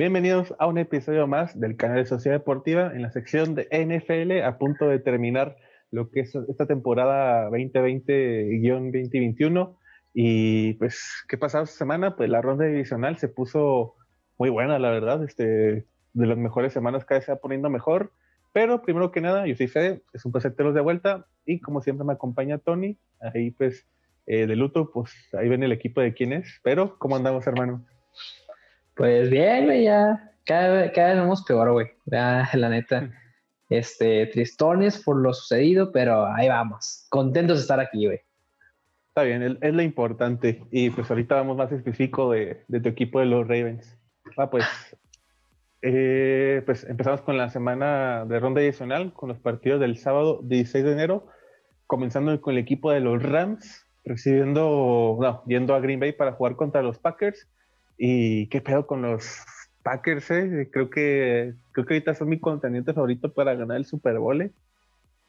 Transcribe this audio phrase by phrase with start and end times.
[0.00, 4.42] Bienvenidos a un episodio más del canal de Sociedad Deportiva en la sección de NFL
[4.42, 5.58] a punto de terminar
[5.90, 9.76] lo que es esta temporada 2020-2021.
[10.14, 12.16] Y pues, ¿qué pasado esta semana?
[12.16, 13.96] Pues la ronda divisional se puso
[14.38, 15.22] muy buena, la verdad.
[15.22, 15.84] Este,
[16.14, 18.14] de las mejores semanas cada vez se va poniendo mejor.
[18.54, 21.26] Pero primero que nada, yo soy Fede, es un placer tenerlos de vuelta.
[21.44, 23.86] Y como siempre me acompaña Tony, ahí pues
[24.26, 26.58] eh, de luto, pues ahí ven el equipo de quién es.
[26.62, 27.84] Pero, ¿cómo andamos, hermano?
[29.00, 31.86] Pues bien, güey, ya cada, cada vez vamos peor, güey.
[32.04, 33.10] Ya, la neta.
[33.70, 37.06] Este, tristones por lo sucedido, pero ahí vamos.
[37.08, 38.20] Contentos de estar aquí, güey.
[39.08, 40.62] Está bien, es lo importante.
[40.70, 43.98] Y pues ahorita vamos más específico de, de tu equipo de los Ravens.
[44.36, 44.66] Ah, pues,
[45.80, 50.84] eh, pues empezamos con la semana de ronda adicional, con los partidos del sábado 16
[50.84, 51.26] de enero,
[51.86, 56.54] comenzando con el equipo de los Rams, recibiendo, no, yendo a Green Bay para jugar
[56.56, 57.48] contra los Packers.
[58.02, 59.44] Y qué pedo con los
[59.82, 60.70] Packers, ¿eh?
[60.72, 64.40] Creo que, creo que ahorita son mi contendiente favorito para ganar el Super Bowl.
[64.40, 64.52] ¿eh?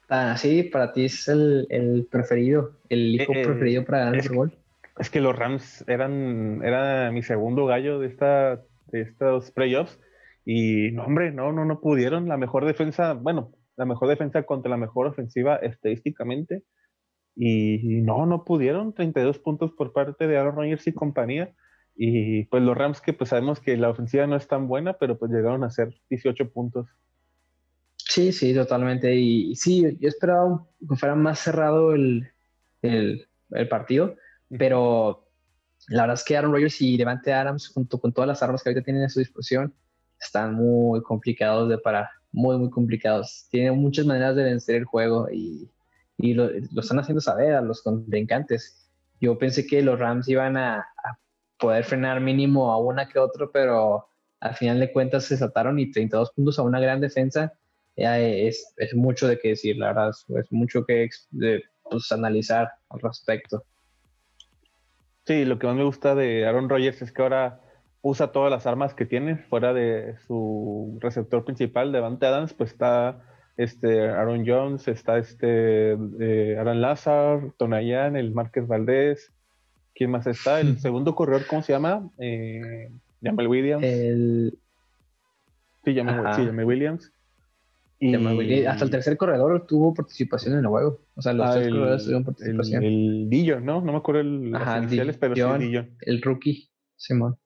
[0.08, 4.14] Ah, sí, para ti es el, el preferido, el hijo eh, eh, preferido para ganar
[4.14, 4.52] el Super Bowl.
[4.98, 10.00] Es que los Rams eran era mi segundo gallo de esta de estos playoffs
[10.46, 14.70] y no hombre, no no no pudieron la mejor defensa, bueno, la mejor defensa contra
[14.70, 16.62] la mejor ofensiva estadísticamente
[17.36, 21.54] y, no no pudieron 32 puntos por parte de Aaron Rodgers y compañía
[21.94, 25.18] y pues los Rams que pues sabemos que la ofensiva no es tan buena, pero
[25.18, 26.88] pues llegaron a ser 18 puntos.
[27.96, 29.14] Sí, sí, totalmente.
[29.14, 32.28] Y, sí, yo esperaba que fuera más cerrado el,
[32.82, 33.28] el,
[33.70, 34.16] partido,
[34.58, 35.28] pero
[35.88, 38.70] la verdad es que Aaron Rodgers y Devante Adams, junto con todas las armas que
[38.70, 39.74] ahorita tienen a su disposición,
[40.20, 43.46] están muy complicados de parar, muy, muy complicados.
[43.50, 45.70] Tienen muchas maneras de vencer el juego y,
[46.18, 48.90] y lo, están haciendo saber a los contrincantes.
[49.20, 51.18] Yo pensé que los Rams iban a, a
[51.62, 54.08] poder frenar mínimo a una que otro, pero
[54.40, 57.52] al final de cuentas se saltaron y 32 puntos a una gran defensa
[57.96, 63.00] es, es, mucho de qué decir, la verdad, es, mucho que de, pues, analizar al
[63.00, 63.64] respecto.
[65.24, 67.60] Sí, lo que más me gusta de Aaron Rodgers es que ahora
[68.00, 73.22] usa todas las armas que tiene, fuera de su receptor principal, Devante Adams, pues está
[73.56, 79.32] este Aaron Jones, está este eh, Aaron Lazar, Tonayan, el Márquez Valdés,
[79.94, 80.60] ¿Quién más está?
[80.60, 82.10] El segundo corredor, ¿cómo se llama?
[82.18, 82.90] Eh,
[83.22, 83.84] Jamal Williams.
[83.84, 84.58] El...
[85.84, 87.12] Sí, Jamal, Williams.
[87.98, 88.64] Y...
[88.64, 91.00] Hasta el tercer corredor tuvo participación en el juego.
[91.14, 92.82] O sea, los ah, tres corredores tuvieron participación.
[92.82, 93.80] El, Dillo, ¿no?
[93.80, 95.86] No me acuerdo el, Ajá, iniciales, pero sí Dillo.
[96.00, 97.36] El rookie, Simón.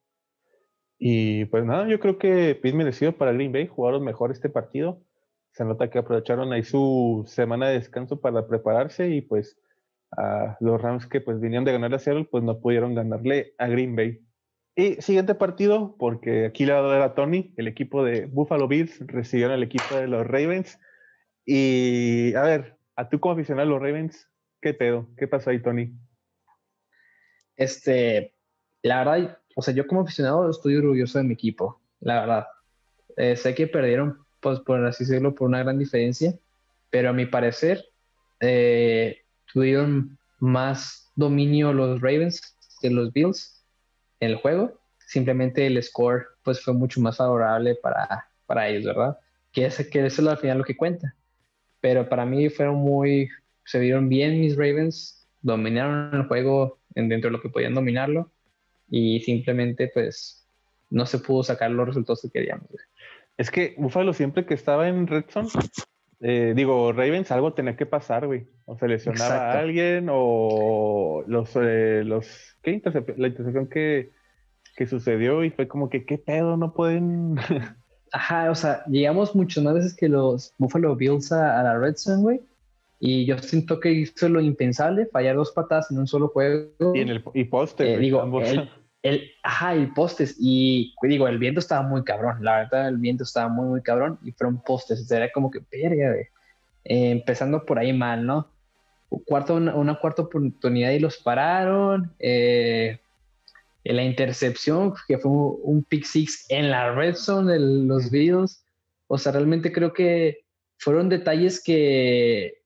[0.97, 3.67] Y pues nada, yo creo que me merecido para Green Bay.
[3.67, 5.03] Jugaron mejor este partido.
[5.51, 9.59] Se nota que aprovecharon ahí su semana de descanso para prepararse y pues
[10.11, 13.67] a los Rams que pues vinieron de ganar a Seattle, pues no pudieron ganarle a
[13.67, 14.21] Green Bay.
[14.75, 18.67] Y siguiente partido, porque aquí le va a dar a Tony, el equipo de Buffalo
[18.67, 20.79] Bills recibieron al equipo de los Ravens.
[21.45, 24.29] Y a ver, a tú como aficionado a los Ravens,
[24.61, 25.07] ¿qué pedo?
[25.17, 25.93] ¿Qué pasó ahí, Tony?
[27.55, 28.35] Este,
[28.83, 32.47] la verdad, o sea, yo como aficionado estoy orgulloso de mi equipo, la verdad.
[33.15, 36.35] Eh, sé que perdieron, pues por así decirlo, por una gran diferencia,
[36.91, 37.83] pero a mi parecer,
[38.39, 43.63] eh, tuvieron más dominio los Ravens que los Bills
[44.19, 44.79] en el juego.
[44.99, 49.17] Simplemente el score pues fue mucho más favorable para, para ellos, ¿verdad?
[49.51, 51.15] Que, ese, que eso es al final lo que cuenta.
[51.81, 53.29] Pero para mí fueron muy,
[53.65, 58.31] se vieron bien mis Ravens, dominaron el juego dentro de lo que podían dominarlo
[58.89, 60.47] y simplemente pues
[60.89, 62.67] no se pudo sacar los resultados que queríamos.
[63.37, 65.25] Es que Buffalo siempre que estaba en Red
[66.19, 68.47] eh, digo, Ravens algo tenía que pasar, güey.
[68.65, 72.81] O se lesionaba a alguien, o los, eh, los ¿qué
[73.17, 74.11] la intercepción que,
[74.75, 76.57] que sucedió y fue como que, ¿qué pedo?
[76.57, 77.35] No pueden.
[78.11, 82.21] Ajá, o sea, llegamos muchas más veces que los Buffalo Bills a, la Red Zone,
[82.21, 82.41] güey.
[82.99, 86.95] Y yo siento que hizo lo impensable, fallar dos patas en un solo juego.
[86.95, 88.23] Y en el y poste, eh, digo,
[89.03, 90.35] el, ajá, el postes.
[90.39, 92.43] Y digo, el viento estaba muy cabrón.
[92.43, 94.19] La verdad, el viento estaba muy, muy cabrón.
[94.23, 95.09] Y fueron postes.
[95.11, 96.29] Era como que, verga, eh,
[96.83, 98.51] empezando por ahí mal, ¿no?
[99.25, 102.13] Cuarto, una, cuarta oportunidad y los pararon.
[102.19, 102.99] Eh,
[103.83, 108.63] la intercepción, que fue un, pick six en la red zone de los videos.
[109.07, 110.45] O sea, realmente creo que
[110.77, 112.61] fueron detalles que.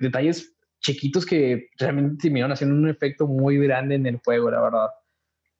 [0.00, 4.88] Detalles chiquitos que realmente terminaron haciendo un efecto muy grande en el juego, la verdad.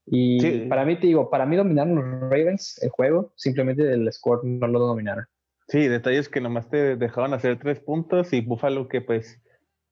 [0.06, 4.44] Y para mí, te digo, para mí dominaron los Ravens el juego, simplemente el score
[4.44, 5.26] no lo dominaron.
[5.68, 9.42] Sí, detalles que nomás te dejaban hacer tres puntos y Buffalo que pues,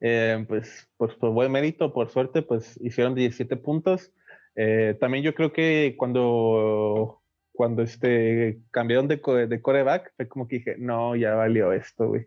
[0.00, 4.12] eh, pues, pues por buen mérito, por suerte, pues hicieron 17 puntos.
[4.54, 7.20] Eh, también yo creo que cuando
[7.54, 9.16] cuando este cambiaron de,
[9.48, 12.26] de coreback, fue como que dije, no, ya valió esto, güey.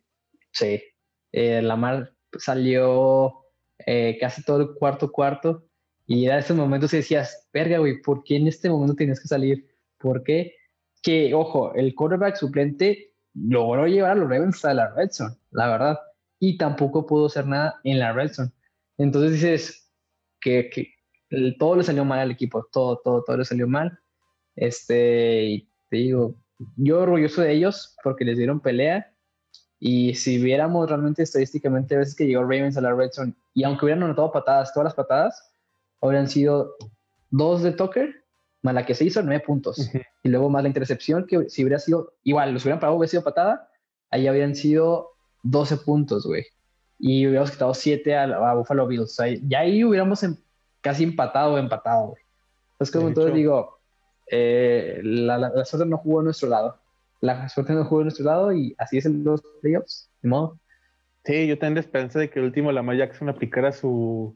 [0.52, 0.82] Sí,
[1.34, 3.44] eh, Lamar salió
[3.86, 5.67] eh, casi todo el cuarto cuarto
[6.08, 9.28] y era esos momentos que decías, verga, güey, ¿por qué en este momento tienes que
[9.28, 9.68] salir?
[9.98, 10.56] ¿Por qué?
[11.04, 15.68] Que, ojo, el quarterback suplente logró llevar a los Ravens a la red zone, la
[15.68, 16.00] verdad,
[16.40, 18.52] y tampoco pudo hacer nada en la red zone.
[18.98, 19.94] Entonces dices
[20.40, 20.94] que, que
[21.60, 24.00] todo le salió mal al equipo, todo, todo, todo le salió mal.
[24.56, 26.36] Este, te digo,
[26.78, 29.14] yo orgulloso de ellos porque les dieron pelea.
[29.80, 33.64] Y si viéramos realmente estadísticamente a veces que llegó Ravens a la red zone y
[33.64, 35.47] aunque hubieran anotado patadas, todas las patadas,
[36.02, 36.76] habrían sido
[37.30, 38.24] dos de Tucker,
[38.62, 39.90] más la que se hizo, nueve puntos.
[40.24, 43.24] Y luego más la intercepción, que si hubiera sido igual, los hubieran pagado, hubiera sido
[43.24, 43.70] patada,
[44.10, 45.12] ahí habrían sido
[45.44, 46.46] 12 puntos, güey.
[47.00, 49.20] Y hubiéramos quitado siete a, Buffalo Bills.
[49.20, 50.36] O ya ahí hubiéramos em,
[50.82, 52.22] casi empatado o empatado, güey.
[52.74, 53.80] Entonces, como entonces digo,
[54.30, 56.78] eh, la, suerte no jugó a nuestro lado.
[57.22, 60.60] La suerte no jugó a nuestro lado y así es en los playoffs, de modo.
[61.24, 64.36] Sí, yo tengo la esperanza de que el último Lamar Jackson aplicara su,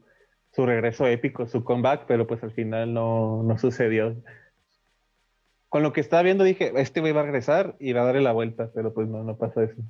[0.52, 4.16] su regreso épico, su comeback, pero pues al final no, no sucedió.
[5.68, 8.20] Con lo que estaba viendo dije, este güey va a regresar y va a darle
[8.20, 9.80] la vuelta, pero pues no, no pasa eso.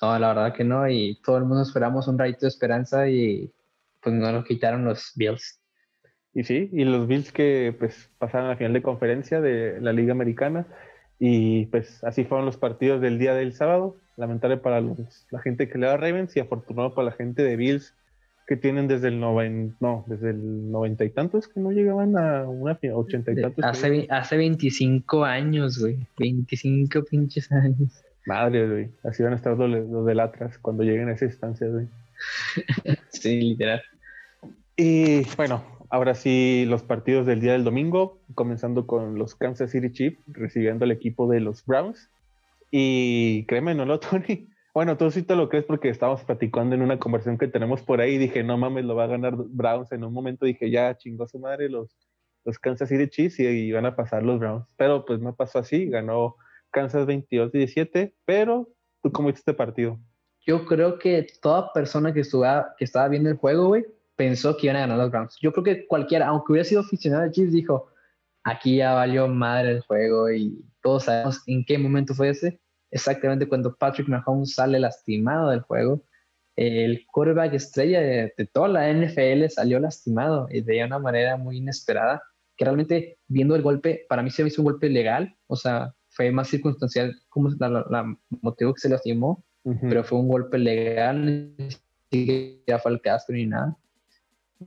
[0.00, 3.52] No, la verdad que no, y todo el mundo esperamos un rayito de esperanza y
[4.00, 5.60] pues no lo quitaron los Bills.
[6.32, 9.92] Y sí, y los Bills que pues pasaron a la final de conferencia de la
[9.92, 10.66] Liga Americana.
[11.18, 13.96] Y pues así fueron los partidos del día del sábado.
[14.16, 17.94] Lamentable para la gente que le da Ravens y afortunado para la gente de Bills
[18.50, 22.48] que tienen desde el noven, no, desde el noventa y tantos que no llegaban a
[22.48, 23.64] una ochenta y tantos.
[23.64, 25.96] Hace, hace 25 años, güey.
[26.18, 28.02] 25 pinches años.
[28.26, 28.88] Madre, güey.
[29.04, 31.86] Así van a estar los, los del Atlas cuando lleguen a esa instancia, güey.
[33.10, 33.82] sí, literal.
[34.76, 39.92] Y bueno, Ahora sí, los partidos del día del domingo, comenzando con los Kansas City
[39.92, 42.08] Chiefs recibiendo al equipo de los Browns.
[42.72, 44.48] Y créeme, no lo, Tony.
[44.72, 48.00] Bueno, tú sí te lo crees porque estábamos platicando en una conversación que tenemos por
[48.00, 48.18] ahí.
[48.18, 49.90] Dije, no mames, lo va a ganar Browns.
[49.92, 51.96] En un momento dije, ya chingó su madre los,
[52.44, 54.66] los Kansas City Chiefs y, y van a pasar los Browns.
[54.76, 55.86] Pero pues no pasó así.
[55.88, 56.36] Ganó
[56.70, 58.14] Kansas 22-17.
[58.24, 58.68] Pero,
[59.02, 59.98] ¿tú cómo viste este partido?
[60.46, 63.84] Yo creo que toda persona que, estuva, que estaba viendo el juego, güey,
[64.16, 65.36] pensó que iban a ganar los Browns.
[65.40, 67.88] Yo creo que cualquiera, aunque hubiera sido aficionado de Chiefs, dijo,
[68.44, 72.60] aquí ya valió madre el juego y todos sabemos en qué momento fue ese.
[72.90, 76.02] Exactamente cuando Patrick Mahomes sale lastimado del juego.
[76.56, 82.22] El quarterback estrella de, toda la NFL salió lastimado y de una manera muy inesperada,
[82.56, 85.94] que realmente viendo el golpe, para mí se me hizo un golpe legal, o sea,
[86.08, 88.04] fue más circunstancial como la,
[88.42, 89.42] motivo que se lastimó,
[89.82, 91.54] pero fue un golpe legal,
[92.10, 93.76] ni ya fue Castro ni nada.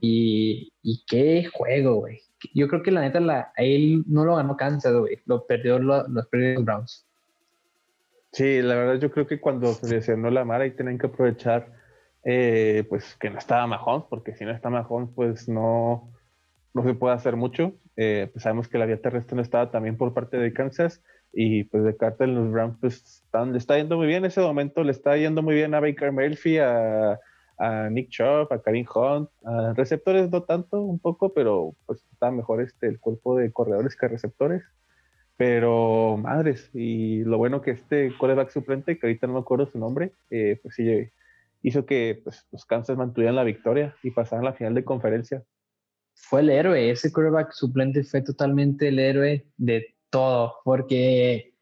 [0.00, 0.72] Y,
[1.06, 2.20] qué juego, güey.
[2.54, 5.18] Yo creo que la neta, la, a él no lo ganó Kansas, güey.
[5.26, 7.06] Lo perdió los, los Browns.
[8.34, 11.72] Sí, la verdad yo creo que cuando se lesionó la Mara y tenían que aprovechar
[12.24, 16.12] eh, pues que no estaba Mahomes, porque si no está Mahomes, pues no,
[16.74, 17.74] no se puede hacer mucho.
[17.96, 21.00] Eh, pues sabemos que la vía terrestre no estaba también por parte de Kansas
[21.32, 24.40] y pues de Carter los Browns pues están, le está yendo muy bien en ese
[24.40, 27.20] momento, le está yendo muy bien a Baker Murphy, a,
[27.58, 32.32] a Nick Chubb, a Karim Hunt, a receptores no tanto, un poco, pero pues está
[32.32, 34.64] mejor este, el cuerpo de corredores que receptores.
[35.36, 39.78] Pero madres, y lo bueno que este quarterback suplente, que ahorita no me acuerdo su
[39.78, 41.10] nombre, eh, pues sí
[41.62, 45.42] hizo que pues, los Kansas mantuvieran la victoria y pasaran a la final de conferencia.
[46.14, 51.54] Fue el héroe, ese quarterback suplente fue totalmente el héroe de todo, porque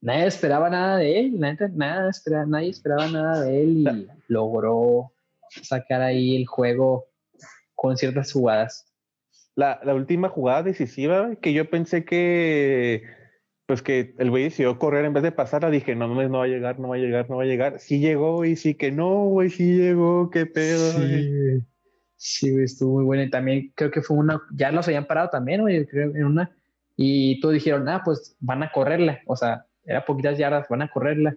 [0.00, 2.10] nadie esperaba nada de él, nada, nada
[2.46, 5.12] nadie esperaba nada de él y logró
[5.62, 7.06] sacar ahí el juego
[7.74, 8.91] con ciertas jugadas.
[9.54, 13.02] La, última jugada decisiva que yo pensé que
[13.66, 16.44] pues que el güey decidió correr en vez de pasarla, dije, no, no, no va
[16.44, 17.78] a llegar, no va a llegar, no va a llegar.
[17.78, 20.92] Sí llegó y sí que no, güey, sí llegó, qué pedo.
[20.92, 21.62] Sí,
[22.16, 23.22] sí estuvo muy bueno.
[23.22, 26.50] Y también creo que fue una, ya los habían parado también, güey, creo, en una.
[26.96, 29.20] Y todos dijeron, ah, pues van a correrla.
[29.26, 31.36] O sea, era poquitas yardas, van a correrla.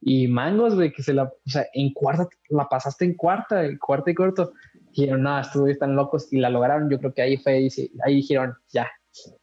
[0.00, 3.78] Y Mangos, güey, que se la, o sea, en cuarta, la pasaste en cuarta, en
[3.78, 4.52] cuarta y corto.
[4.98, 6.90] Dijeron, no, estuvieron tan locos y la lograron.
[6.90, 7.68] Yo creo que ahí fue,
[8.04, 8.88] ahí dijeron, ya,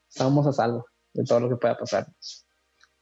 [0.10, 2.08] estamos a salvo de todo lo que pueda pasar.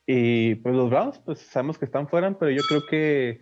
[0.05, 3.41] Y pues los Browns, pues sabemos que están fuera, pero yo creo que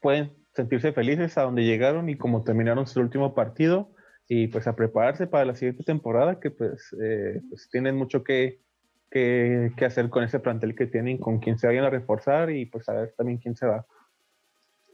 [0.00, 3.92] pueden sentirse felices a donde llegaron y como terminaron su último partido
[4.26, 8.62] y pues a prepararse para la siguiente temporada que pues, eh, pues tienen mucho que,
[9.10, 12.88] qué, hacer con ese plantel que tienen, con quién se vayan a reforzar y pues
[12.88, 13.84] a ver también quién se va.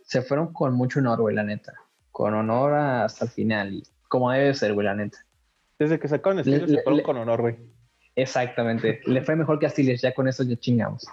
[0.03, 1.73] Se fueron con mucho honor, güey, la neta.
[2.13, 5.19] Con honor hasta el final y como debe ser, güey, la neta.
[5.79, 7.57] Desde que sacaron el estilo se fueron con honor, güey.
[8.15, 9.01] Exactamente.
[9.07, 11.07] Le fue mejor que a Steelers, ya con eso ya chingamos.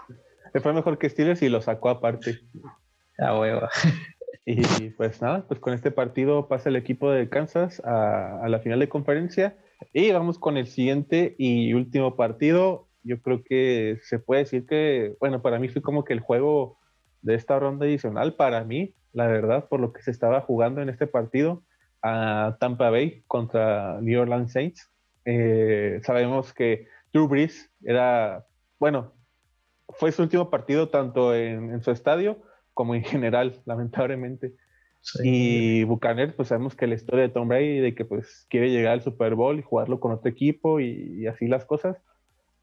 [0.54, 2.42] Le fue mejor que Steelers y lo sacó aparte.
[3.18, 3.68] A huevo.
[4.46, 8.60] Y pues nada, pues con este partido pasa el equipo de Kansas a, a, la
[8.60, 9.56] final de conferencia.
[9.94, 12.88] Y vamos con el siguiente y último partido.
[13.04, 16.80] Yo creo que se puede decir que, bueno, para mí fue como que el juego
[17.22, 20.90] de esta ronda adicional, para mí, la verdad, por lo que se estaba jugando en
[20.90, 21.64] este partido
[22.02, 24.90] a Tampa Bay contra New Orleans Saints.
[25.26, 28.46] Eh, sabemos que Drew Brees era,
[28.80, 29.14] bueno,
[29.90, 32.42] fue su último partido tanto en, su estadio
[32.74, 34.54] como en general, lamentablemente.
[35.24, 38.94] Y Bucaner, pues sabemos que la historia de Tom Brady, de que pues quiere llegar
[38.94, 41.98] al Super Bowl y jugarlo con otro equipo y, así las cosas.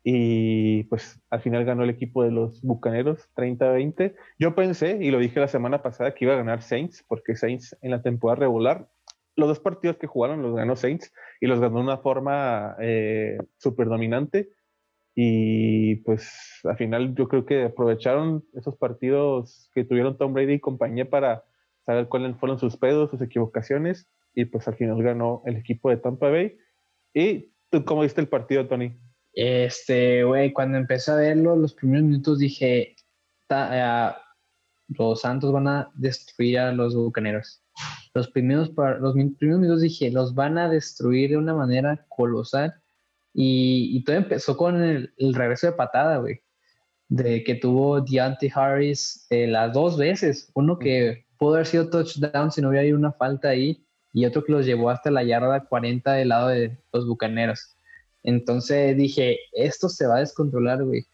[0.08, 4.14] Y pues al final ganó el equipo de los Bucaneros 30-20.
[4.38, 7.76] Yo pensé, y lo dije la semana pasada, que iba a ganar Saints, porque Saints
[7.82, 8.88] en la temporada regular
[9.34, 13.36] los dos partidos que jugaron los ganó Saints y los ganó de una forma eh,
[13.58, 14.48] súper dominante.
[15.16, 20.60] Y pues al final yo creo que aprovecharon esos partidos que tuvieron Tom Brady y
[20.60, 21.42] compañía para
[21.84, 24.06] saber cuáles fueron sus pedos, sus equivocaciones.
[24.36, 26.58] Y pues al final ganó el equipo de Tampa Bay.
[27.12, 28.96] ¿Y tú cómo viste el partido, Tony?
[29.36, 32.96] Este, güey, cuando empecé a verlo, los primeros minutos dije,
[33.50, 34.12] eh,
[34.88, 37.62] los Santos van a destruir a los Bucaneros
[38.16, 42.74] los primeros, los primeros minutos dije, los van a destruir de una manera colosal.
[43.34, 46.40] Y, todo empezó con el, regreso de patada, güey.
[47.08, 50.50] De que tuvo Deontay Harris eh, las dos veces.
[50.54, 53.86] Uno que pudo haber sido touchdown si no hubiera habido una falta ahí.
[54.14, 57.75] Y otro que los llevó hasta la yarda 40 del lado de los bucaneros.
[58.26, 61.06] Entonces dije, esto se va a descontrolar, güey.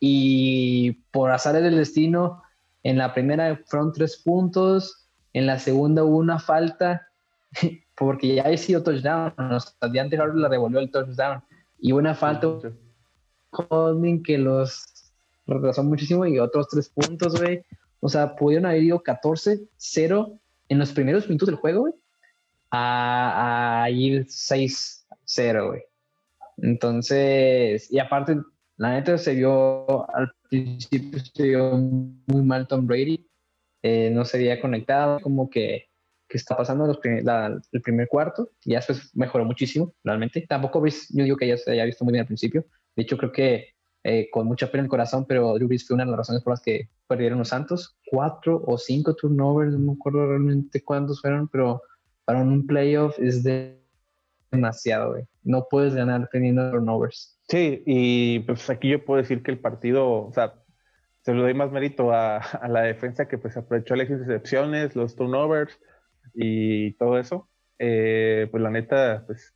[0.00, 2.42] Y por azar del destino,
[2.82, 7.06] en la primera fueron tres puntos, en la segunda hubo una falta
[7.96, 9.32] porque ya había sido touchdown.
[9.38, 11.44] O sea, de antes la devolvió el touchdown.
[11.78, 12.48] Y una falta
[13.52, 15.12] holding que los
[15.46, 17.64] retrasó muchísimo y otros tres puntos, güey.
[18.00, 21.94] O sea, pudieron haber ido 14-0 en los primeros minutos del juego, güey,
[22.72, 25.82] a, a ir 6-0, güey.
[26.62, 28.36] Entonces, y aparte,
[28.76, 33.28] la neta se vio al principio se vio muy mal Tom Brady
[33.82, 35.88] eh, no se había conectado, como que,
[36.28, 40.44] que está pasando los el primer cuarto, y ya después mejoró muchísimo, realmente.
[40.48, 43.32] Tampoco yo digo que ya se haya visto muy bien al principio, de hecho creo
[43.32, 43.68] que
[44.04, 46.42] eh, con mucha pena en el corazón, pero Drew Brees fue una de las razones
[46.42, 47.96] por las que perdieron los Santos.
[48.10, 51.82] Cuatro o cinco turnovers, no me acuerdo realmente cuántos fueron, pero
[52.24, 53.78] para un playoff es de
[54.50, 55.24] demasiado, güey.
[55.48, 57.40] No puedes ganar teniendo turnovers.
[57.48, 60.52] Sí, y pues aquí yo puedo decir que el partido, o sea,
[61.22, 65.80] se lo doy más mérito a, la defensa que pues aprovechó las intercepciones, los turnovers
[66.34, 67.48] y todo eso.
[67.78, 69.54] Eh, pues la neta, pues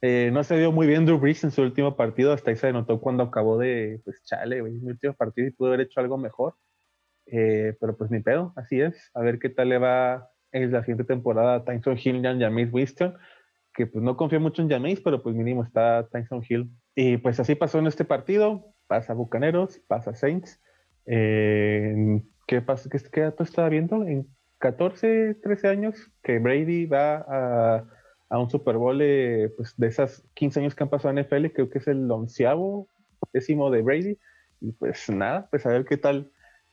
[0.00, 2.72] eh, no se vio muy bien Drew Brees en su último partido, hasta ahí se
[2.72, 6.18] notó cuando acabó de, pues chale, güey, mi último partido y pudo haber hecho algo
[6.18, 6.54] mejor.
[7.26, 9.10] Eh, pero pues ni pedo, así es.
[9.14, 12.36] A ver qué tal le va en la siguiente temporada a Tyson Hill y a
[12.38, 13.16] James Winston,
[13.74, 16.70] que pues no confío mucho en James, pero pues mínimo está Tyson Hill.
[16.94, 20.60] Y pues así pasó en este partido, pasa Bucaneros, pasa Saints.
[21.06, 24.06] Eh, ¿qué, pasa, qué, ¿Qué dato estaba viendo?
[24.06, 27.84] En 14, 13 años que Brady va a,
[28.28, 28.98] a un Super Bowl
[29.56, 32.88] pues, de esas 15 años que han pasado en NFL, creo que es el onceavo
[33.32, 34.18] décimo de Brady.
[34.60, 36.30] Y pues nada, pues a ver qué tal,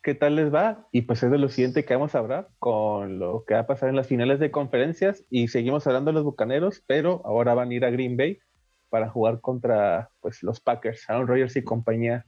[0.10, 0.88] qué tal les va.
[0.92, 3.68] Y pues es de lo siguiente que vamos a hablar con lo que va a
[3.68, 5.24] pasar en las finales de conferencias.
[5.30, 8.39] Y seguimos hablando de los Bucaneros, pero ahora van a ir a Green Bay
[8.89, 12.25] para jugar contra pues, los Packers, Aaron Rodgers y compañía.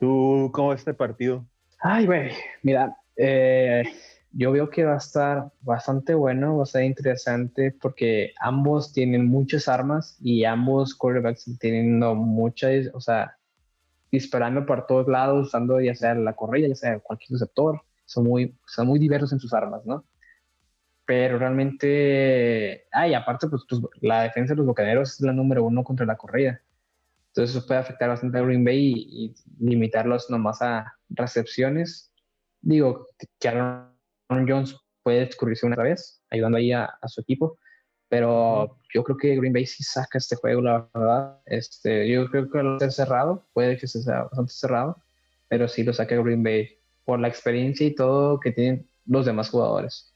[0.00, 1.46] ¿Tú cómo ves este partido?
[1.78, 2.32] Ay, güey,
[2.64, 3.84] mira, eh,
[4.32, 9.26] yo veo que va a estar bastante bueno, va a ser interesante porque ambos tienen
[9.26, 13.36] muchas armas y ambos quarterbacks teniendo muchas, o sea,
[14.10, 18.56] disparando por todos lados, usando ya sea la correa, ya sea cualquier receptor, son muy,
[18.66, 20.04] son muy diversos en sus armas, ¿no?
[21.04, 25.82] Pero realmente, ay, aparte, pues, pues la defensa de los bocaneros es la número uno
[25.84, 26.60] contra la correa.
[27.30, 32.12] Entonces eso puede afectar bastante a Green Bay y, limitarlos nomás a recepciones.
[32.60, 33.06] Digo,
[33.38, 37.58] que Aaron Jones puede descubrirse una vez, ayudando ahí a, su equipo,
[38.10, 41.38] pero yo creo que Green Bay sí saca este juego, la verdad.
[41.46, 45.02] Este, yo creo que lo esté cerrado, puede que sea bastante cerrado,
[45.48, 49.48] pero sí lo saca Green Bay por la experiencia y todo que tienen los demás
[49.48, 50.12] jugadores.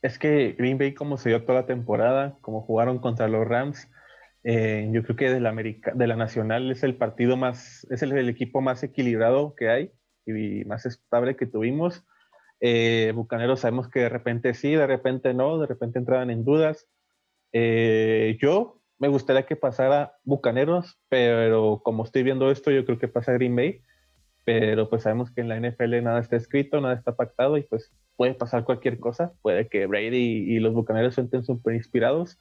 [0.00, 3.86] Es que Green Bay, como se dio toda la temporada, como jugaron contra los Rams,
[4.42, 8.00] eh, yo creo que de la, América, de la Nacional es el partido más, es
[8.00, 9.92] el, equipo más equilibrado que hay
[10.24, 12.02] y más estable que tuvimos.
[12.60, 16.86] Eh, Bucaneros sabemos que de repente sí, de repente no, de repente entraban en dudas.
[17.52, 23.08] Eh, yo me gustaría que pasara Bucaneros, pero como estoy viendo esto, yo creo que
[23.08, 23.82] pasa Green Bay.
[24.44, 27.92] Pero pues sabemos que en la NFL nada está escrito, nada está pactado y pues
[28.14, 29.32] puede pasar cualquier cosa.
[29.42, 32.38] Puede que Brady y los Bucaneros estén súper inspirados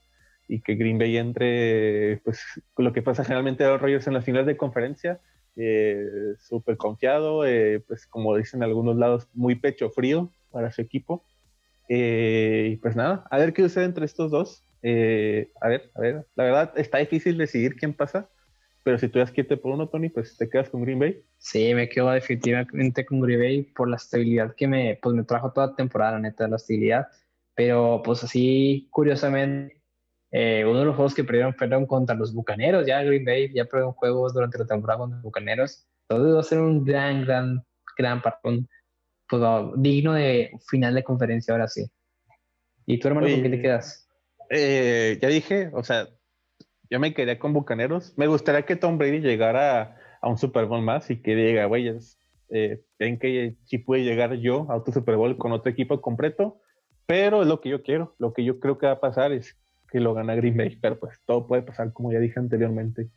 [0.47, 2.43] y que Green Bay entre, pues
[2.77, 5.19] lo que pasa generalmente a los Rogers en las finales de conferencia,
[5.55, 6.05] eh,
[6.39, 11.23] súper confiado, eh, pues como dicen algunos lados, muy pecho frío para su equipo.
[11.87, 14.65] Eh, y pues nada, a ver qué sucede entre estos dos.
[14.81, 18.29] Eh, a ver, a ver, la verdad está difícil decidir quién pasa,
[18.83, 21.23] pero si tú ya quieto por uno, Tony, pues te quedas con Green Bay.
[21.37, 25.51] Sí, me quedo definitivamente con Green Bay por la estabilidad que me, pues, me trajo
[25.51, 27.07] toda la temporada, neta, la estabilidad.
[27.55, 29.81] Pero pues así, curiosamente,
[30.31, 33.65] eh, uno de los juegos que perdieron fueron contra los Bucaneros, ya Green Bay ya
[33.65, 35.87] perdieron juegos durante la temporada contra los Bucaneros.
[36.09, 37.63] Entonces va a ser un gran, gran,
[37.97, 38.67] gran partido,
[39.29, 39.41] pues,
[39.77, 41.85] digno de final de conferencia ahora sí.
[42.85, 44.07] ¿Y tu hermano con qué te quedas?
[44.49, 46.07] Eh, ya dije, o sea,
[46.89, 48.13] yo me quedé con Bucaneros.
[48.17, 51.91] Me gustaría que Tom Brady llegara a, un Super Bowl más y que diga, güey,
[52.49, 56.61] eh, ven que sí puede llegar yo a otro Super Bowl con otro equipo completo,
[57.05, 58.15] pero es lo que yo quiero.
[58.19, 59.57] Lo que yo creo que va a pasar es
[59.89, 63.09] que lo gana Green Bay, pero pues todo puede pasar, como ya dije anteriormente.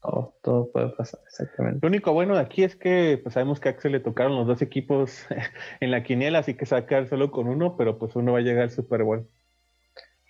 [0.00, 1.80] Todo, todo puede pasar, exactamente.
[1.82, 4.46] Lo único bueno de aquí es que pues sabemos que a Axel le tocaron los
[4.46, 5.26] dos equipos
[5.80, 8.32] en la quiniela, así que se va a quedar solo con uno, pero pues uno
[8.32, 9.26] va a llegar al Super Bowl.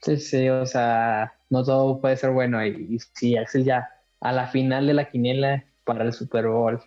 [0.02, 2.64] Sí, sí, o sea, no todo puede ser bueno.
[2.64, 3.88] Y, sí, Axel ya
[4.20, 6.80] a la final de la quiniela para el Super Bowl.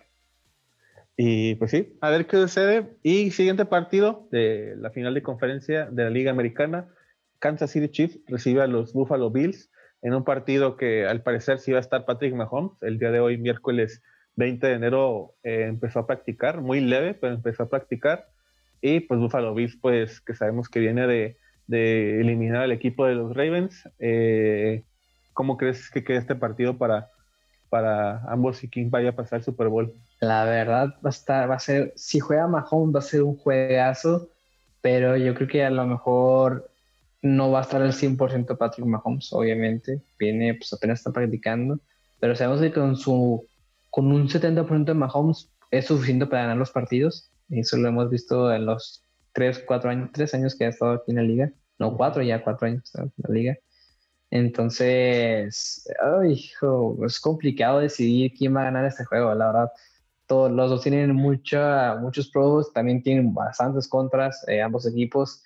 [1.16, 2.96] Y pues sí, a ver qué sucede.
[3.02, 6.88] Y siguiente partido de la final de conferencia de la Liga Americana,
[7.38, 9.70] Kansas City Chiefs recibe a los Buffalo Bills
[10.02, 12.72] en un partido que al parecer sí va a estar Patrick Mahomes.
[12.82, 14.02] El día de hoy, miércoles
[14.36, 18.28] 20 de enero, eh, empezó a practicar, muy leve, pero empezó a practicar.
[18.80, 23.34] Y pues Buffalo Bills, pues que sabemos que viene de eliminar al equipo de los
[23.34, 23.88] Ravens.
[23.98, 24.82] Eh,
[25.32, 27.08] ¿Cómo crees que queda este partido para,
[27.70, 29.94] para ambos y quién vaya a pasar el Super Bowl?
[30.20, 33.36] La verdad va a estar, va a ser, si juega Mahomes va a ser un
[33.36, 34.28] juegazo,
[34.80, 36.71] pero yo creo que a lo mejor
[37.22, 41.78] no va a estar al 100% Patrick Mahomes, obviamente, viene, pues apenas está practicando,
[42.20, 43.46] pero sabemos que con su,
[43.90, 48.52] con un 70% de Mahomes es suficiente para ganar los partidos, eso lo hemos visto
[48.52, 51.96] en los tres, cuatro años, tres años que ha estado aquí en la liga, no
[51.96, 53.58] cuatro, ya cuatro años que está en la liga.
[54.30, 55.86] Entonces,
[56.24, 59.72] es complicado decidir quién va a ganar este juego, la verdad.
[60.26, 65.42] Todos los dos tienen mucha, muchos pros, también tienen bastantes contras, eh, ambos equipos,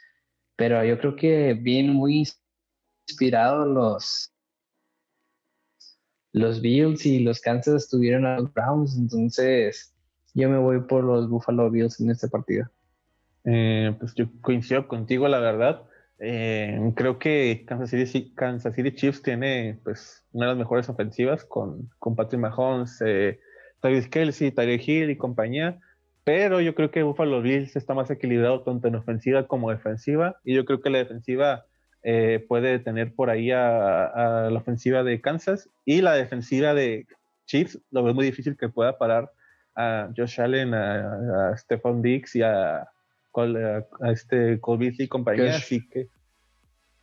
[0.56, 2.26] pero yo creo que bien muy
[3.08, 4.32] inspirados los,
[6.32, 9.94] los Bills y los Kansas estuvieron a los Browns, entonces
[10.34, 12.68] yo me voy por los Buffalo Bills en este partido.
[13.44, 15.82] Eh, pues yo coincido contigo, la verdad.
[16.18, 21.44] Eh, creo que Kansas City, Kansas City Chiefs tiene pues una de las mejores ofensivas
[21.44, 23.38] con, con Patrick Mahomes, eh,
[23.80, 25.80] Travis Kelsey, Tyreek Hill y compañía.
[26.26, 30.40] Pero yo creo que Buffalo Bills está más equilibrado tanto en ofensiva como defensiva.
[30.42, 31.66] Y yo creo que la defensiva
[32.02, 35.70] eh, puede tener por ahí a, la ofensiva de Kansas.
[35.84, 37.06] Y la defensiva de
[37.46, 39.30] Chiefs lo veo muy difícil que pueda parar
[39.76, 45.86] a Josh Allen, a, a Stephon Diggs y a, a, este Cole y compañía, así
[45.88, 46.08] que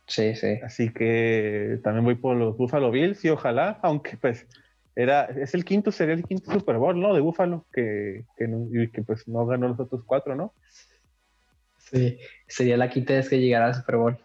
[0.06, 0.58] sí, sí.
[0.62, 4.46] Así que también voy por los Buffalo Bills y ojalá, aunque pues
[4.96, 7.14] era, es el quinto, sería el quinto Super Bowl, ¿no?
[7.14, 10.54] De Buffalo, que, que, que pues no ganó los otros cuatro, ¿no?
[11.78, 14.18] Sí, sería la quinta vez que llegara al Super Bowl.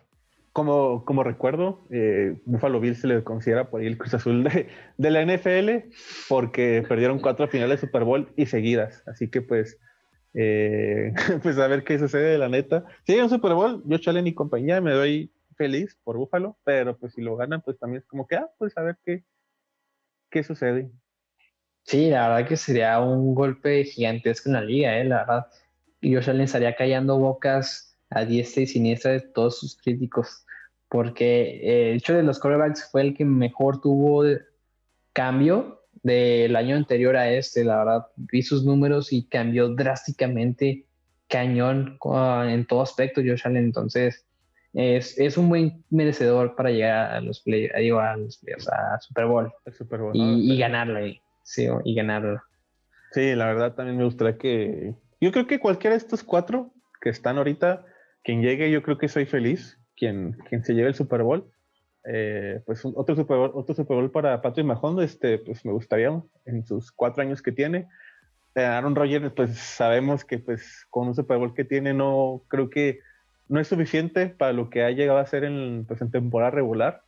[0.54, 4.68] Como, como recuerdo, eh, Buffalo Bills se le considera por ahí el Cruz Azul de,
[4.98, 5.92] de la NFL
[6.28, 9.04] porque perdieron cuatro finales de Super Bowl y seguidas.
[9.08, 9.78] Así que pues
[10.34, 12.86] eh, pues a ver qué sucede, la neta.
[13.06, 16.98] Si hay un Super Bowl, yo Chalen y compañía me doy feliz por Búfalo, pero
[16.98, 19.24] pues si lo ganan, pues también es como que, ah, pues a ver qué,
[20.30, 20.92] qué sucede.
[21.84, 25.06] Sí, la verdad que sería un golpe gigantesco en la liga, ¿eh?
[25.06, 25.48] la verdad.
[26.02, 30.46] Yo Allen estaría callando bocas a diestra y siniestra de todos sus críticos,
[30.88, 34.24] porque eh, el hecho de los quarterbacks fue el que mejor tuvo
[35.14, 40.86] cambio del año anterior a este, la verdad, vi sus números y cambió drásticamente
[41.28, 41.98] cañón
[42.48, 44.26] en todo aspecto Josh Allen, entonces
[44.74, 48.40] es, un buen merecedor para llegar a los play, digo, a, los
[48.72, 49.52] a Super Bowl,
[50.14, 51.00] y, ganarlo,
[51.44, 52.42] sí, y ganarlo.
[53.12, 57.10] Sí, la verdad también me gustaría que, yo creo que cualquiera de estos cuatro que
[57.10, 57.86] están ahorita,
[58.24, 61.52] quien llegue, yo creo que soy feliz, quien, quien se lleve el Super Bowl,
[62.06, 66.22] eh, pues otro Super, Bowl, otro Super Bowl para Patrick Mahomes, este, pues me gustaría
[66.46, 67.88] en sus cuatro años que tiene.
[68.56, 72.70] Eh, Aaron Rodgers, pues sabemos que pues con un Super Bowl que tiene no creo
[72.70, 73.00] que
[73.50, 77.02] no es suficiente para lo que ha llegado a ser en, pues, en temporada regular.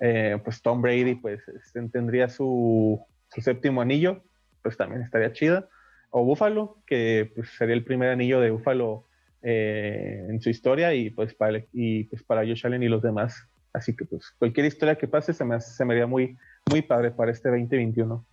[0.00, 3.04] eh, pues Tom Brady pues este, tendría su,
[3.36, 4.22] séptimo anillo,
[4.62, 5.68] pues también estaría chida.
[6.10, 9.04] O Buffalo, que pues, sería el primer anillo de Buffalo
[9.42, 13.48] eh, en su historia y pues, para, y pues para Josh Allen y los demás.
[13.72, 16.36] Así que pues cualquier historia que pase se me, se me haría muy,
[16.70, 18.24] muy padre para este 2021.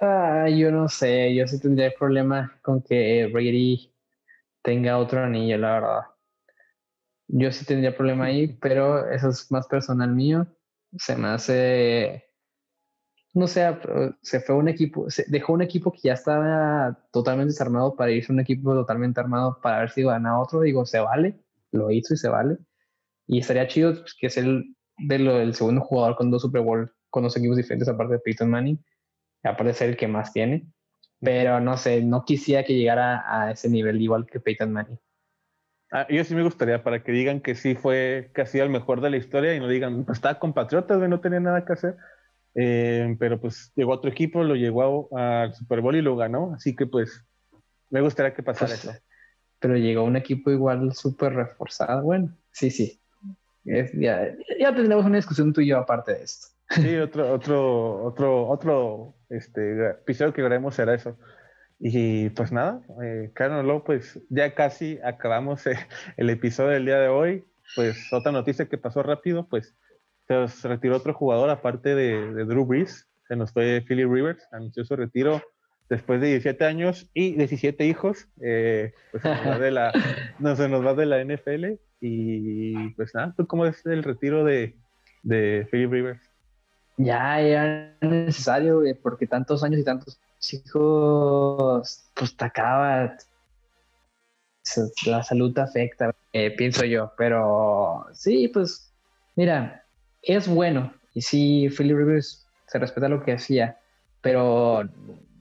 [0.00, 3.92] Ah, yo no sé, yo sí tendría problema con que Brady
[4.62, 6.17] tenga otro anillo, la verdad.
[7.28, 10.46] Yo sí tendría problema ahí, pero eso es más personal mío.
[10.96, 12.24] Se me hace,
[13.34, 13.66] no sé,
[14.22, 18.32] se fue un equipo, se dejó un equipo que ya estaba totalmente desarmado para irse
[18.32, 20.62] a un equipo totalmente armado para ver si gana otro.
[20.62, 21.38] Digo, se vale,
[21.70, 22.58] lo hizo y se vale.
[23.26, 26.62] Y estaría chido pues, que es el, de lo, el segundo jugador con dos Super
[26.62, 28.84] Bowl con dos equipos diferentes, aparte de Peyton Manning,
[29.42, 30.66] aparte de ser el que más tiene.
[31.20, 34.98] Pero no sé, no quisiera que llegara a ese nivel igual que Peyton Manning.
[35.90, 39.10] Ah, yo sí me gustaría para que digan que sí fue casi el mejor de
[39.10, 41.96] la historia y no digan, pues estaba con Patriotas, no tenía nada que hacer.
[42.54, 46.52] Eh, pero pues llegó otro equipo, lo llevó al Super Bowl y lo ganó.
[46.54, 47.24] Así que pues
[47.90, 48.92] me gustaría que pasara pues, eso.
[49.60, 52.02] Pero llegó un equipo igual súper reforzado.
[52.02, 53.00] Bueno, sí, sí.
[53.64, 56.48] ya, ya tendremos una discusión tú y yo aparte de esto.
[56.70, 61.16] Sí, otro, otro, otro, otro este, episodio que veremos será eso.
[61.80, 65.76] Y pues nada, eh, Carlos, pues ya casi acabamos eh,
[66.16, 67.44] el episodio del día de hoy.
[67.76, 69.74] Pues otra noticia que pasó rápido, pues
[70.26, 74.84] se retiró otro jugador aparte de, de Drew Brees, se nos fue Philly Rivers, anunció
[74.84, 75.42] su retiro
[75.88, 79.92] después de 17 años y 17 hijos, eh, pues se nos, va de la,
[80.38, 84.44] no, se nos va de la NFL y pues nada, ¿tú cómo es el retiro
[84.44, 84.76] de,
[85.22, 86.20] de Philly Rivers?
[86.96, 93.16] Ya era necesario, porque tantos años y tantos hijos, pues te acaba,
[95.06, 98.92] la salud te afecta, eh, pienso yo, pero sí, pues
[99.36, 99.84] mira,
[100.22, 103.78] es bueno, y sí, Philly Rivers se respeta lo que hacía,
[104.20, 104.84] pero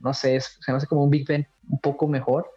[0.02, 2.50] no sé, se me hace como un Big Ben un poco mejor,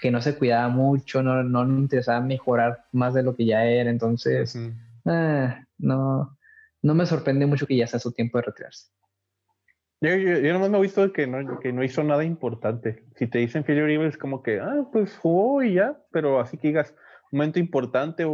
[0.00, 3.64] que no se cuidaba mucho, no, no le interesaba mejorar más de lo que ya
[3.64, 4.58] era, entonces,
[5.06, 6.38] ah, no,
[6.82, 8.88] no me sorprende mucho que ya sea su tiempo de retirarse.
[10.00, 13.04] Yo, yo, nomás me he visto que no, que no hizo nada importante.
[13.16, 16.68] Si te dicen Philly Rivers, como que, ah, pues jugó y ya, pero así que
[16.68, 16.94] digas,
[17.32, 18.32] momento importante o,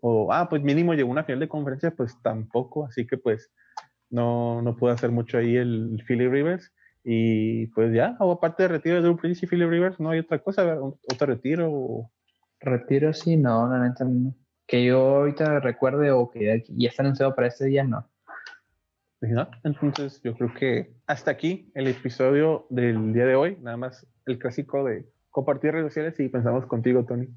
[0.00, 3.52] o, ah, pues mínimo llegó una final de conferencia, pues tampoco, así que pues
[4.10, 6.72] no, no puede hacer mucho ahí el, Philly Rivers.
[7.04, 10.20] Y pues ya, o aparte de retiro de Drew Prince y Philly Rivers, no hay
[10.20, 12.10] otra cosa, otro retiro.
[12.60, 14.34] Retiro sí, no, la neta no
[14.66, 18.08] que yo ahorita recuerde o que ya está anunciado para este día, no.
[19.64, 24.38] Entonces yo creo que hasta aquí el episodio del día de hoy, nada más el
[24.38, 27.28] clásico de compartir redes sociales y pensamos contigo, Tony.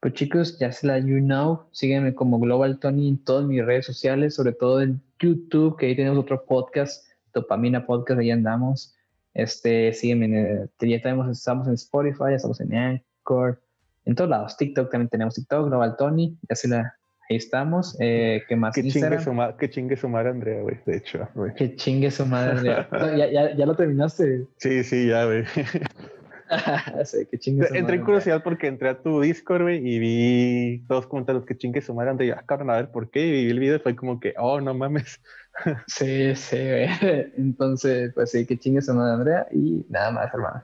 [0.00, 3.86] Pues chicos, ya se la you know, sígueme como Global Tony en todas mis redes
[3.86, 8.94] sociales, sobre todo en YouTube, que ahí tenemos otro podcast, Dopamina Podcast, ahí andamos.
[9.32, 13.60] Este, sígueme, ya tenemos, estamos en Spotify, estamos en Anchor,
[14.04, 14.56] en todos lados.
[14.56, 16.94] TikTok también tenemos TikTok, Global Tony, ya se la,
[17.28, 17.96] ahí estamos.
[18.00, 18.74] Eh, ¿Qué más?
[18.74, 21.28] Que chingue, su que chingue su madre, Andrea, güey, de hecho.
[21.56, 22.88] Que chingue su madre, Andrea.
[23.16, 24.46] ¿Ya, ya, ya, lo terminaste?
[24.56, 25.44] Sí, sí, ya, güey.
[27.04, 30.84] sí, que chingue su Entré en curiosidad porque entré a tu Discord, güey, y vi
[30.86, 32.26] todos comentarios que chingue su madre, Andrea.
[32.26, 33.26] Y yo, ah, cabrón, a ver por qué.
[33.26, 35.20] Y vi el video y fue como que, oh, no mames.
[35.86, 36.88] sí, sí, güey.
[37.36, 39.46] Entonces, pues sí, que chingue su madre, Andrea.
[39.52, 40.62] Y nada más, hermano.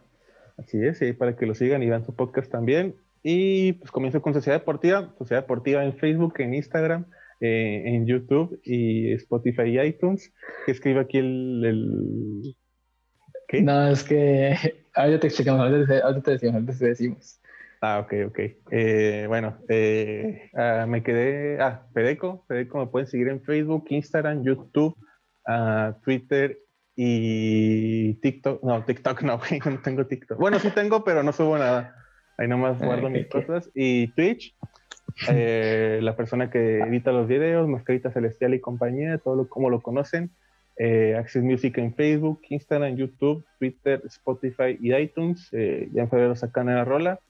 [0.58, 2.94] Así es, sí, para que lo sigan y vean su podcast también.
[3.22, 7.06] Y pues comienzo con Sociedad Deportiva, Sociedad Deportiva en Facebook, en Instagram,
[7.40, 10.32] eh, en YouTube y Spotify y iTunes.
[10.64, 12.56] ¿Qué escribe aquí el, el...
[13.48, 13.62] ¿Qué?
[13.62, 14.56] No, es que
[14.94, 17.40] ahorita te explicamos, ahorita te, decimos, ahorita te decimos.
[17.82, 18.38] Ah, ok, ok.
[18.70, 21.60] Eh, bueno, eh, ah, me quedé.
[21.60, 22.44] Ah, Pedeco.
[22.46, 24.94] Pedeco me pueden seguir en Facebook, Instagram, YouTube,
[25.46, 26.58] ah, Twitter
[26.94, 28.62] y TikTok.
[28.62, 30.38] No, TikTok no, no tengo TikTok.
[30.38, 31.99] Bueno, sí tengo, pero no subo nada.
[32.40, 33.70] Ahí nomás ah, guardo mis cosas.
[33.74, 34.54] Y Twitch,
[35.28, 39.82] eh, la persona que edita los videos, Mascarita Celestial y compañía, todo lo, como lo
[39.82, 40.30] conocen.
[40.78, 45.50] Eh, Access Music en Facebook, Instagram, YouTube, Twitter, Spotify y iTunes.
[45.52, 47.20] Eh, ya en febrero sacan la rola.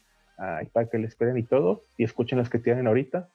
[0.73, 1.83] para que le esperen y todo.
[1.99, 3.29] Y escuchen las que tienen ahorita.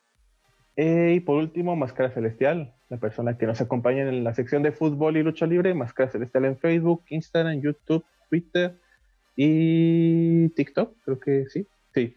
[0.78, 5.18] y por último, Máscara Celestial, la persona que nos acompaña en la sección de fútbol
[5.18, 5.74] y lucha libre.
[5.74, 8.78] Máscara Celestial en Facebook, Instagram, YouTube, Twitter
[9.36, 12.15] y TikTok, creo que sí, sí.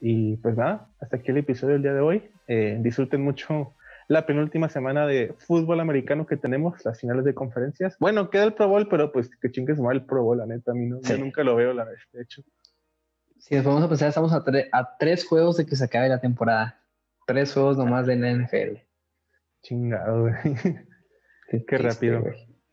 [0.00, 2.30] Y pues nada, hasta aquí el episodio del día de hoy.
[2.46, 3.74] Eh, disfruten mucho
[4.08, 7.96] la penúltima semana de fútbol americano que tenemos, las finales de conferencias.
[7.98, 10.72] Bueno, queda el Pro Bowl, pero pues que chingues mal el Pro Bowl, la neta,
[10.72, 12.42] a mí no, yo nunca lo veo, la de hecho.
[13.38, 16.20] Si nos vamos a pensar, estamos a, a, tres juegos de que se acabe la
[16.20, 16.80] temporada.
[17.26, 18.78] Tres juegos nomás de la NFL.
[19.62, 20.34] Chingado, güey.
[21.66, 22.24] Qué, rápido.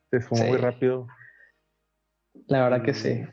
[0.10, 1.08] Se fue muy rápido.
[2.48, 3.26] La verdad que sí.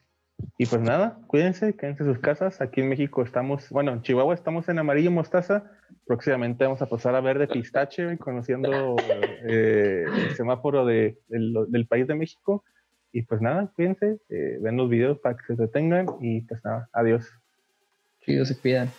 [0.57, 2.61] Y pues nada, cuídense, quédense en sus casas.
[2.61, 5.71] Aquí en México estamos, bueno, en Chihuahua estamos en amarillo mostaza.
[6.07, 8.97] Próximamente vamos a pasar a verde pistache, conociendo
[9.49, 12.65] eh, el semáforo de, del, país de México.
[13.13, 16.89] Y pues nada, cuídense, eh, ven los videos para que se detengan y pues nada,
[16.93, 17.27] adiós.
[18.21, 18.91] Chido, se cuidan.